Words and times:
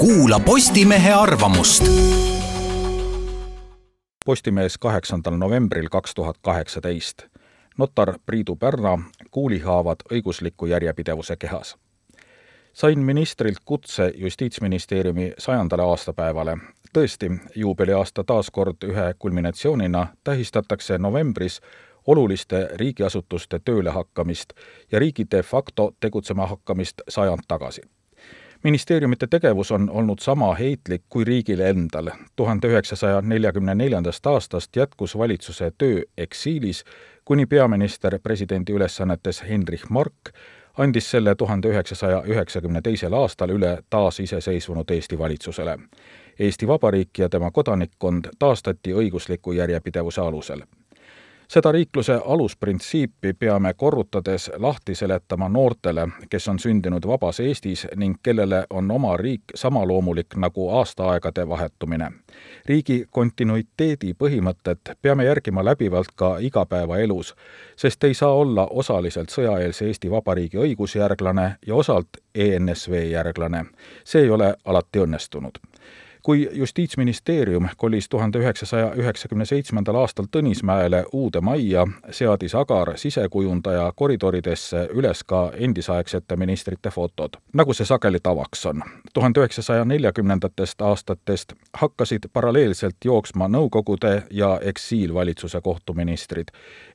kuula 0.00 0.40
Postimehe 0.40 1.12
arvamust. 1.12 1.84
Postimees 4.24 4.78
kaheksandal 4.78 5.36
novembril 5.36 5.88
kaks 5.90 6.14
tuhat 6.14 6.36
kaheksateist. 6.42 7.22
notar 7.78 8.14
Priidu 8.26 8.56
Pärna, 8.56 8.98
kuulihaavad 9.30 9.96
õigusliku 10.12 10.66
järjepidevuse 10.66 11.36
kehas. 11.36 11.76
sain 12.72 12.98
ministrilt 12.98 13.58
kutse 13.64 14.12
Justiitsministeeriumi 14.16 15.32
sajandale 15.38 15.82
aastapäevale. 15.82 16.56
tõesti, 16.98 17.40
juubeliaasta 17.54 18.24
taas 18.24 18.50
kord 18.50 18.76
ühe 18.84 19.14
kulminatsioonina 19.18 20.06
tähistatakse 20.24 20.98
novembris 20.98 21.60
oluliste 22.06 22.68
riigiasutuste 22.74 23.58
tööle 23.64 23.90
hakkamist 23.90 24.52
ja 24.92 24.98
riigi 24.98 25.26
de 25.30 25.42
facto 25.42 25.92
tegutsema 26.00 26.46
hakkamist 26.46 27.00
sajand 27.08 27.42
tagasi 27.48 27.80
ministeeriumite 28.62 29.26
tegevus 29.26 29.72
on 29.72 29.90
olnud 29.90 30.18
sama 30.18 30.54
heitlik 30.54 31.02
kui 31.08 31.24
riigil 31.24 31.60
endal. 31.60 32.10
tuhande 32.36 32.68
üheksasaja 32.68 33.20
neljakümne 33.20 33.74
neljandast 33.74 34.26
aastast 34.26 34.76
jätkus 34.76 35.18
valitsuse 35.18 35.72
töö 35.78 36.02
eksiilis, 36.18 36.84
kuni 37.24 37.46
peaminister 37.46 38.18
presidendi 38.22 38.72
ülesannetes 38.72 39.42
Heinrich 39.42 39.90
Mark 39.90 40.14
andis 40.78 41.10
selle 41.10 41.34
tuhande 41.34 41.68
üheksasaja 41.68 42.22
üheksakümne 42.26 42.82
teisel 42.82 43.12
aastal 43.12 43.50
üle 43.50 43.78
taasiseseisvunud 43.90 44.90
Eesti 44.90 45.18
valitsusele. 45.18 45.78
Eesti 46.38 46.68
Vabariik 46.68 47.18
ja 47.18 47.28
tema 47.28 47.50
kodanikkond 47.50 48.24
taastati 48.38 48.92
õigusliku 48.92 49.52
järjepidevuse 49.52 50.20
alusel 50.20 50.62
seda 51.50 51.72
riikluse 51.72 52.20
alusprintsiipi 52.24 53.32
peame 53.32 53.74
korrutades 53.74 54.50
lahti 54.56 54.94
seletama 54.94 55.48
noortele, 55.48 56.08
kes 56.30 56.48
on 56.48 56.58
sündinud 56.58 57.06
vabas 57.06 57.40
Eestis 57.40 57.86
ning 57.96 58.14
kellele 58.22 58.66
on 58.70 58.90
oma 58.90 59.16
riik 59.16 59.42
sama 59.54 59.86
loomulik 59.88 60.36
nagu 60.36 60.68
aastaaegade 60.70 61.48
vahetumine. 61.48 62.12
riigi 62.66 63.04
kontinuiteedi 63.10 64.14
põhimõtet 64.22 64.94
peame 65.02 65.24
järgima 65.24 65.64
läbivalt 65.64 66.14
ka 66.14 66.36
igapäevaelus, 66.38 67.34
sest 67.76 68.04
ei 68.04 68.14
saa 68.14 68.32
olla 68.32 68.66
osaliselt 68.70 69.30
sõjaeelse 69.30 69.86
Eesti 69.86 70.10
Vabariigi 70.10 70.58
õigusjärglane 70.58 71.56
ja 71.66 71.74
osalt 71.74 72.22
ENSV 72.34 72.92
järglane. 73.10 73.64
see 74.04 74.22
ei 74.22 74.30
ole 74.30 74.54
alati 74.64 74.98
õnnestunud 74.98 75.58
kui 76.22 76.48
Justiitsministeerium 76.52 77.68
kolis 77.76 78.08
tuhande 78.08 78.38
üheksasaja 78.38 78.92
üheksakümne 78.96 79.44
seitsmendal 79.44 79.94
aastal 79.94 80.24
Tõnismäele 80.36 81.04
uude 81.12 81.40
majja, 81.40 81.86
seadis 82.10 82.54
Agar 82.54 82.92
sisekujundaja 82.96 83.92
koridoridesse 83.96 84.88
üles 84.94 85.24
ka 85.24 85.52
endisaegsete 85.54 86.36
ministrite 86.36 86.90
fotod, 86.90 87.36
nagu 87.52 87.74
see 87.74 87.86
sageli 87.86 88.20
tavaks 88.22 88.66
on. 88.66 88.82
tuhande 89.14 89.40
üheksasaja 89.40 89.84
neljakümnendatest 89.84 90.82
aastatest 90.82 91.52
hakkasid 91.72 92.28
paralleelselt 92.32 92.96
jooksma 93.04 93.48
Nõukogude 93.48 94.22
ja 94.30 94.58
eksiilvalitsuse 94.62 95.60
kohtuministrid. 95.60 96.48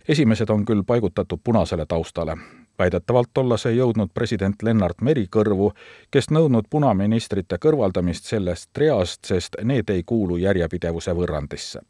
esimesed 0.08 0.50
on 0.50 0.66
küll 0.66 0.84
paigutatud 0.84 1.39
punasele 1.44 1.86
taustale 1.86 2.38
väidetavalt 2.80 3.38
olla 3.38 3.58
see 3.58 3.76
jõudnud 3.76 4.14
president 4.14 4.64
Lennart 4.64 5.02
Meri 5.02 5.28
kõrvu, 5.31 5.72
kes 6.12 6.30
nõudnud 6.30 6.70
punaministrite 6.70 7.58
kõrvaldamist 7.58 8.26
sellest 8.26 8.78
reast, 8.78 9.26
sest 9.26 9.56
need 9.64 9.90
ei 9.90 10.04
kuulu 10.04 10.38
järjepidevuse 10.38 11.16
võrrandisse 11.16 11.82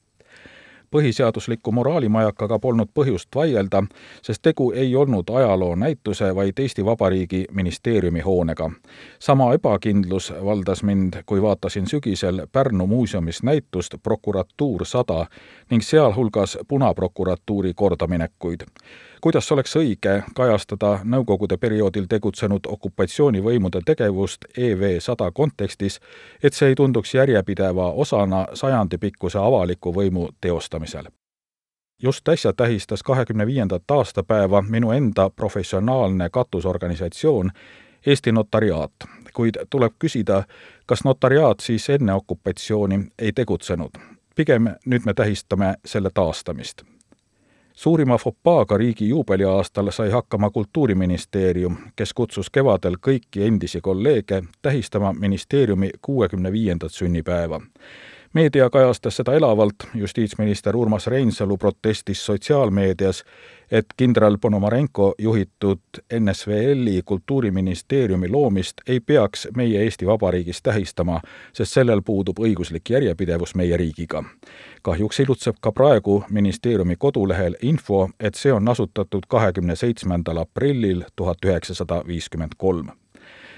põhiseadusliku 0.95 1.71
moraalimajakaga 1.71 2.59
polnud 2.59 2.89
põhjust 2.93 3.35
vaielda, 3.35 3.83
sest 4.21 4.41
tegu 4.41 4.71
ei 4.71 4.95
olnud 4.95 5.29
ajaloonäituse, 5.29 6.35
vaid 6.35 6.59
Eesti 6.59 6.85
Vabariigi 6.85 7.45
ministeeriumi 7.51 8.19
hoonega. 8.19 8.71
sama 9.19 9.53
ebakindlus 9.53 10.33
valdas 10.43 10.83
mind, 10.83 11.13
kui 11.25 11.41
vaatasin 11.41 11.87
sügisel 11.87 12.47
Pärnu 12.51 12.87
muuseumis 12.87 13.43
näitust 13.43 13.95
Prokuratuur 14.03 14.85
sada 14.85 15.25
ning 15.69 15.81
sealhulgas 15.81 16.57
punaprokuratuuri 16.67 17.73
kordaminekuid 17.73 18.61
kuidas 19.21 19.51
oleks 19.51 19.75
õige 19.75 20.23
kajastada 20.35 20.99
Nõukogude 21.03 21.57
perioodil 21.57 22.05
tegutsenud 22.09 22.67
okupatsioonivõimude 22.67 23.81
tegevust 23.85 24.45
EV 24.57 24.99
sada 24.99 25.31
kontekstis, 25.31 25.99
et 26.43 26.53
see 26.53 26.69
ei 26.69 26.75
tunduks 26.75 27.13
järjepideva 27.13 27.91
osana 27.91 28.45
sajandipikkuse 28.53 29.39
avaliku 29.39 29.93
võimu 29.93 30.29
teostamisel 30.41 31.11
just 32.01 32.27
äsja 32.27 32.53
tähistas 32.53 33.03
kahekümne 33.03 33.45
viiendat 33.45 33.91
aastapäeva 33.91 34.61
minu 34.61 34.91
enda 34.91 35.29
professionaalne 35.29 36.29
katusorganisatsioon 36.29 37.51
Eesti 38.05 38.31
Notariaat, 38.31 38.91
kuid 39.33 39.55
tuleb 39.69 39.93
küsida, 39.99 40.43
kas 40.85 41.03
notariaat 41.03 41.59
siis 41.59 41.89
enne 41.89 42.13
okupatsiooni 42.13 42.99
ei 43.19 43.33
tegutsenud. 43.33 43.89
pigem 44.35 44.67
nüüd 44.85 45.05
me 45.05 45.13
tähistame 45.13 45.75
selle 45.85 46.09
taastamist 46.13 46.94
suurima 47.75 48.17
fopaaga 48.17 48.77
riigi 48.77 49.09
juubeliaastal 49.09 49.91
sai 49.91 50.09
hakkama 50.09 50.49
Kultuuriministeerium, 50.49 51.77
kes 51.95 52.13
kutsus 52.13 52.49
kevadel 52.49 52.97
kõiki 53.07 53.43
endisi 53.47 53.81
kolleege 53.81 54.43
tähistama 54.61 55.13
ministeeriumi 55.13 55.89
kuuekümne 56.01 56.51
viiendat 56.51 56.91
sünnipäeva 56.91 57.61
meedia 58.35 58.69
kajastas 58.69 59.15
seda 59.15 59.33
elavalt, 59.33 59.75
justiitsminister 59.93 60.75
Urmas 60.75 61.07
Reinsalu 61.07 61.57
protestis 61.57 62.25
sotsiaalmeedias, 62.25 63.23
et 63.71 63.85
kindral 63.97 64.37
Ponomarenko 64.41 65.15
juhitud 65.17 65.79
NSVL-i 66.19 67.01
kultuuriministeeriumi 67.05 68.29
loomist 68.29 68.81
ei 68.87 68.99
peaks 68.99 69.47
meie 69.55 69.83
Eesti 69.83 70.07
Vabariigis 70.07 70.61
tähistama, 70.61 71.21
sest 71.53 71.71
sellel 71.71 72.01
puudub 72.01 72.39
õiguslik 72.39 72.89
järjepidevus 72.89 73.55
meie 73.55 73.77
riigiga. 73.77 74.23
kahjuks 74.81 75.19
ilutseb 75.19 75.55
ka 75.61 75.71
praegu 75.71 76.23
ministeeriumi 76.29 76.95
kodulehel 76.95 77.55
info, 77.61 78.09
et 78.19 78.35
see 78.35 78.53
on 78.53 78.67
asutatud 78.67 79.23
kahekümne 79.27 79.75
seitsmendal 79.75 80.37
aprillil 80.37 81.03
tuhat 81.15 81.37
üheksasada 81.45 82.03
viiskümmend 82.07 82.51
kolm 82.57 82.89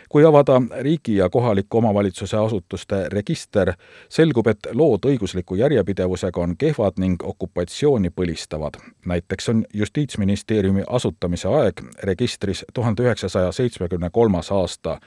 kui 0.10 0.26
avada 0.26 0.62
riigi 0.80 1.16
ja 1.16 1.30
kohaliku 1.30 1.78
omavalitsuse 1.78 2.38
asutuste 2.38 3.10
register, 3.10 3.74
selgub, 4.10 4.48
et 4.48 4.68
lood 4.74 5.06
õigusliku 5.06 5.56
järjepidevusega 5.56 6.42
on 6.42 6.58
kehvad 6.58 6.98
ning 6.98 7.24
okupatsiooni 7.24 8.10
põlistavad. 8.10 8.80
näiteks 9.06 9.50
on 9.50 9.66
Justiitsministeeriumi 9.74 10.84
asutamise 10.88 11.48
aeg 11.48 11.82
registris 12.04 12.66
tuhande 12.74 13.04
üheksasaja 13.04 13.52
seitsmekümne 13.52 14.10
kolmas 14.10 14.52
aasta, 14.52 15.00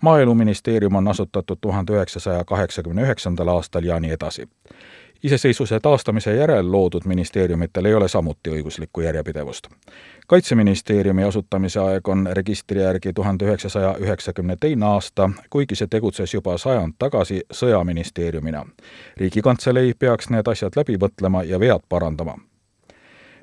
maaeluministeerium 0.00 0.94
on 0.94 1.08
asutatud 1.08 1.58
tuhande 1.60 1.92
üheksasaja 1.92 2.44
kaheksakümne 2.44 3.02
üheksandal 3.02 3.48
aastal 3.48 3.84
ja 3.84 4.00
nii 4.00 4.10
edasi 4.10 4.48
iseseisvuse 5.22 5.80
taastamise 5.80 6.36
järel 6.36 6.72
loodud 6.72 7.02
ministeeriumitel 7.04 7.84
ei 7.84 7.94
ole 7.94 8.08
samuti 8.08 8.50
õiguslikku 8.50 9.00
järjepidevust. 9.00 9.68
kaitseministeeriumi 10.26 11.24
asutamise 11.24 11.80
aeg 11.80 12.08
on 12.08 12.28
registri 12.32 12.80
järgi 12.80 13.12
tuhande 13.12 13.44
üheksasaja 13.44 13.94
üheksakümne 14.00 14.56
teine 14.60 14.86
aasta, 14.86 15.30
kuigi 15.50 15.74
see 15.74 15.86
tegutses 15.86 16.34
juba 16.34 16.58
sajand 16.58 16.92
tagasi 16.98 17.42
sõjaministeeriumina. 17.52 18.66
riigikantselei 19.16 19.94
peaks 19.98 20.30
need 20.30 20.48
asjad 20.48 20.72
läbi 20.76 20.96
mõtlema 20.96 21.42
ja 21.44 21.60
vead 21.60 21.80
parandama 21.88 22.38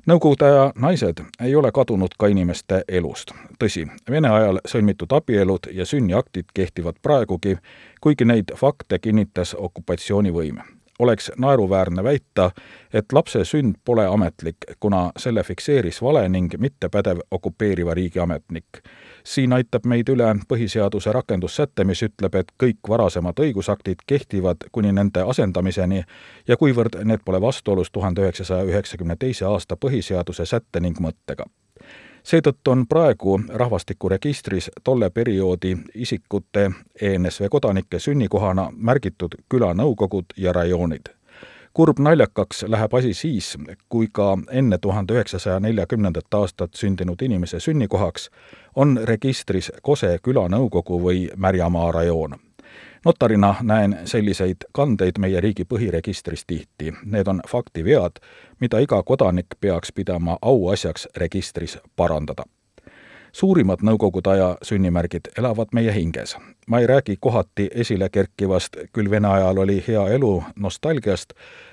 Nõukogude 0.06 0.44
aja 0.44 0.72
naised 0.76 1.20
ei 1.40 1.54
ole 1.56 1.72
kadunud 1.72 2.12
ka 2.18 2.26
inimeste 2.26 2.84
elust. 2.88 3.30
tõsi, 3.58 3.86
Vene 4.10 4.28
ajal 4.28 4.60
sõlmitud 4.68 5.12
abielud 5.16 5.66
ja 5.72 5.86
sünniaktid 5.86 6.44
kehtivad 6.54 6.94
praegugi, 7.02 7.56
kuigi 8.00 8.24
neid 8.24 8.52
fakte 8.56 8.98
kinnitas 8.98 9.54
okupatsioonivõim 9.54 10.60
oleks 10.98 11.32
naeruväärne 11.38 12.04
väita, 12.04 12.50
et 12.92 13.12
lapse 13.12 13.44
sünd 13.44 13.74
pole 13.84 14.06
ametlik, 14.06 14.56
kuna 14.80 15.10
selle 15.16 15.42
fikseeris 15.42 16.02
vale 16.02 16.28
ning 16.28 16.54
mittepädev 16.58 17.18
okupeeriva 17.30 17.94
riigi 17.94 18.18
ametnik. 18.18 18.66
siin 19.24 19.52
aitab 19.52 19.86
meid 19.88 20.08
üle 20.08 20.26
põhiseaduse 20.48 21.12
rakendussäte, 21.12 21.84
mis 21.84 22.02
ütleb, 22.02 22.34
et 22.34 22.52
kõik 22.62 22.88
varasemad 22.88 23.40
õigusaktid 23.40 24.04
kehtivad 24.06 24.68
kuni 24.72 24.92
nende 24.92 25.24
asendamiseni 25.24 26.04
ja 26.48 26.56
kuivõrd 26.56 27.00
need 27.04 27.24
pole 27.24 27.40
vastuolus 27.40 27.90
tuhande 27.90 28.20
üheksasaja 28.20 28.64
üheksakümne 28.64 29.16
teise 29.16 29.44
aasta 29.44 29.76
põhiseaduse 29.76 30.46
sätte 30.46 30.80
ning 30.80 31.00
mõttega 31.00 31.48
seetõttu 32.24 32.70
on 32.70 32.86
praegu 32.86 33.40
rahvastikuregistris 33.48 34.70
tolle 34.84 35.10
perioodi 35.10 35.76
isikute 35.94 36.70
ENSV 37.00 37.48
kodanike 37.50 37.98
sünnikohana 37.98 38.70
märgitud 38.76 39.34
külanõukogud 39.48 40.24
ja 40.36 40.52
rajoonid. 40.52 41.08
kurb 41.74 41.98
naljakaks 41.98 42.62
läheb 42.68 42.94
asi 42.94 43.14
siis, 43.14 43.56
kui 43.88 44.08
ka 44.12 44.38
enne 44.50 44.78
tuhande 44.78 45.14
üheksasaja 45.14 45.60
neljakümnendat 45.60 46.34
aastat 46.34 46.74
sündinud 46.74 47.22
inimese 47.22 47.60
sünnikohaks 47.60 48.30
on 48.74 49.00
registris 49.04 49.72
Kose 49.82 50.18
külanõukogu 50.22 51.00
või 51.02 51.28
Märjamaa 51.36 51.92
rajoon 51.92 52.34
notarina 53.04 53.54
näen 53.62 53.98
selliseid 54.04 54.56
kandeid 54.72 55.18
meie 55.18 55.40
riigi 55.40 55.64
põhiregistris 55.64 56.44
tihti. 56.46 56.92
Need 57.04 57.26
on 57.26 57.40
faktivead, 57.48 58.20
mida 58.60 58.78
iga 58.78 59.02
kodanik 59.02 59.46
peaks 59.60 59.92
pidama 59.92 60.38
auasjaks 60.42 61.08
registris 61.16 61.78
parandada 61.96 62.44
suurimad 63.34 63.82
nõukogude 63.82 64.30
aja 64.30 64.48
sünnimärgid 64.62 65.32
elavad 65.38 65.72
meie 65.72 65.92
hinges. 65.92 66.36
ma 66.66 66.80
ei 66.80 66.86
räägi 66.86 67.16
kohati 67.20 67.68
esile 67.74 68.08
kerkivast 68.08 68.76
küll 68.92 69.10
Vene 69.10 69.28
ajal 69.28 69.58
oli 69.58 69.84
hea 69.88 70.08
elu 70.08 70.42
nostalgiast, 70.56 71.32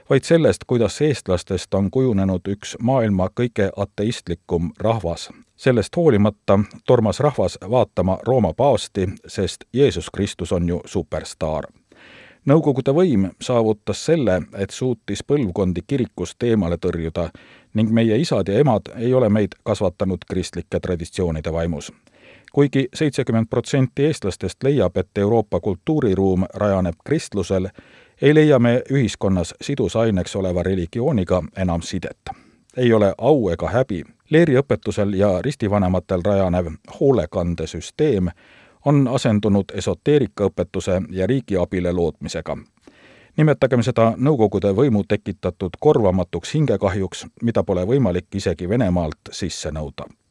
vaid 0.10 0.24
sellest, 0.24 0.64
kuidas 0.68 1.02
eestlastest 1.02 1.74
on 1.74 1.92
kujunenud 1.92 2.48
üks 2.48 2.76
maailma 2.82 3.30
kõige 3.40 3.70
ateistlikum 3.78 4.72
rahvas. 4.80 5.30
sellest 5.56 5.96
hoolimata 5.96 6.60
tormas 6.86 7.20
rahvas 7.20 7.58
vaatama 7.70 8.18
Rooma 8.28 8.54
paavsti, 8.54 9.08
sest 9.28 9.64
Jeesus 9.74 10.10
Kristus 10.10 10.52
on 10.52 10.70
ju 10.70 10.82
superstaar 10.86 11.66
Nõukogude 12.42 12.90
võim 12.90 13.28
saavutas 13.38 14.00
selle, 14.02 14.40
et 14.58 14.72
suutis 14.74 15.20
põlvkondi 15.22 15.84
kirikust 15.86 16.42
eemale 16.44 16.80
tõrjuda 16.82 17.28
ning 17.74 17.92
meie 17.92 18.18
isad 18.18 18.48
ja 18.48 18.60
emad 18.60 18.82
ei 18.96 19.14
ole 19.14 19.30
meid 19.30 19.52
kasvatanud 19.64 20.18
kristlike 20.30 20.80
traditsioonide 20.80 21.54
vaimus. 21.54 21.94
kuigi 22.52 22.90
seitsekümmend 22.94 23.48
protsenti 23.50 24.06
eestlastest 24.06 24.64
leiab, 24.64 24.98
et 24.98 25.18
Euroopa 25.18 25.60
kultuuriruum 25.60 26.46
rajaneb 26.54 26.96
kristlusel, 27.06 27.68
ei 28.22 28.36
leia 28.36 28.60
me 28.60 28.84
ühiskonnas 28.92 29.54
sidusaineks 29.62 30.36
oleva 30.36 30.64
religiooniga 30.64 31.44
enam 31.58 31.82
sidet. 31.82 32.22
ei 32.78 32.94
ole 32.94 33.14
au 33.18 33.50
ega 33.50 33.70
häbi, 33.70 34.04
leeriõpetusel 34.30 35.14
ja 35.14 35.42
ristivanematel 35.42 36.22
rajanev 36.26 36.68
hoolekandesüsteem 37.00 38.28
on 38.86 39.08
asendunud 39.08 39.66
esoteerikaõpetuse 39.74 41.02
ja 41.10 41.28
riigiabile 41.28 41.92
lootmisega. 41.92 42.58
Nimetagem 43.38 43.84
seda 43.84 44.12
Nõukogude 44.18 44.74
võimu 44.76 45.04
tekitatud 45.08 45.78
korvamatuks 45.80 46.56
hingekahjuks, 46.58 47.26
mida 47.42 47.64
pole 47.64 47.86
võimalik 47.88 48.28
isegi 48.36 48.70
Venemaalt 48.70 49.32
sisse 49.32 49.72
nõuda. 49.72 50.12